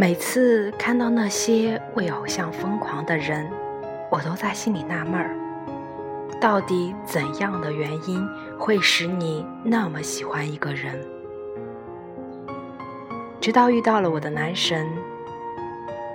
[0.00, 3.46] 每次看到那些为偶像疯狂的人，
[4.10, 5.36] 我都在心里纳闷儿：
[6.40, 8.26] 到底怎样的原因
[8.58, 10.98] 会使你那么喜欢一个人？
[13.42, 14.88] 直到遇到了我的男神。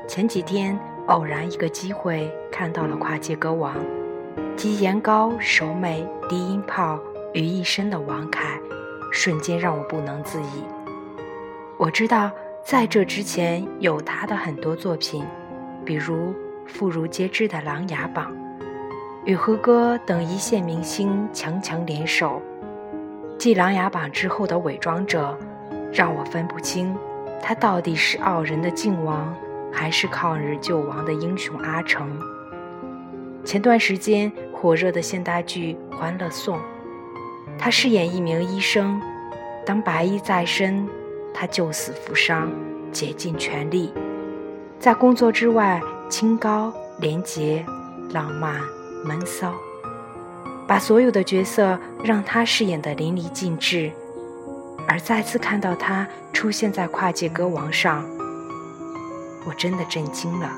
[0.07, 3.75] 前几天偶然一个机会看到了跨界歌王，
[4.55, 6.99] 集颜高、手美、低音炮
[7.35, 8.59] 于一身的王凯，
[9.11, 10.63] 瞬间让我不能自已。
[11.77, 12.31] 我知道。
[12.65, 15.23] 在这之前，有他的很多作品，
[15.85, 16.33] 比如
[16.65, 18.31] 妇孺皆知的《琅琊榜》，
[19.23, 22.41] 与和歌等一线明星强强联手。
[23.37, 25.37] 继《琅琊榜》之后的《伪装者》，
[25.93, 26.97] 让我分不清
[27.39, 29.31] 他到底是傲人的靖王，
[29.71, 32.19] 还是抗日救亡的英雄阿成。
[33.43, 36.57] 前段时间火热的现代剧《欢乐颂》，
[37.59, 38.99] 他饰演一名医生，
[39.63, 40.89] 当白衣在身。
[41.37, 42.49] 他救死扶伤，
[42.93, 43.91] 竭尽全力，
[44.79, 47.65] 在工作之外清高廉洁、
[48.11, 48.61] 浪漫
[49.03, 49.53] 闷骚，
[50.65, 53.91] 把所有的角色让他饰演的淋漓尽致。
[54.87, 58.05] 而再次看到他出现在跨界歌王上，
[59.45, 60.49] 我真的震惊了。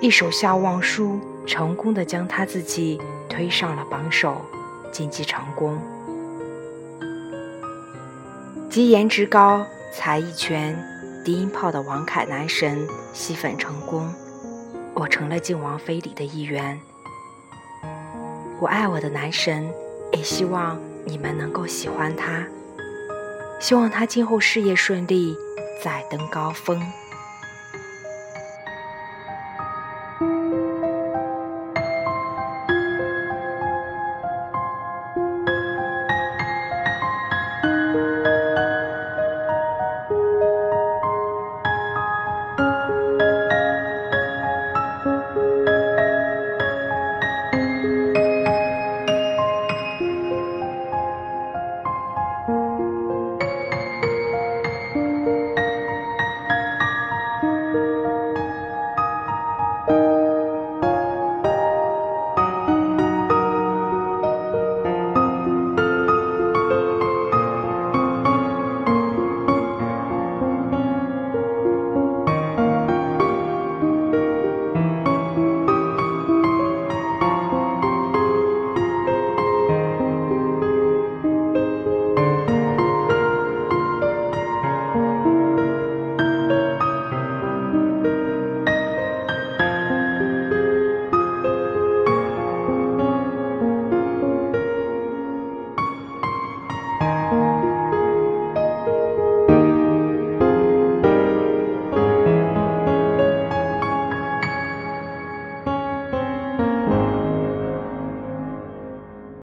[0.00, 4.36] 一首笑忘书，成功的将他自己推上了榜首，
[4.92, 5.80] 晋级成功。
[8.76, 10.78] 集颜值高、才艺全、
[11.24, 14.12] 低音炮的王凯男神吸粉成功，
[14.92, 16.78] 我成了靖王妃里的一员。
[18.60, 19.66] 我爱我的男神，
[20.12, 22.46] 也希望你们能够喜欢他，
[23.58, 25.34] 希望他今后事业顺利，
[25.82, 26.78] 再登高峰。